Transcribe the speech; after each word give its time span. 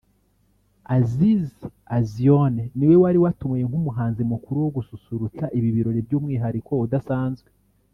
Aziz 0.97 1.45
Azion 1.97 2.55
ni 2.77 2.85
we 2.89 2.95
wari 3.03 3.19
watumiwe 3.23 3.65
nk’umuhanzi 3.69 4.21
mukuru 4.31 4.57
wo 4.63 4.69
gususurutsa 4.77 5.45
ibi 5.57 5.69
birori 5.75 5.99
by’umwihariko 6.05 6.73
udasanzwe 6.85 7.49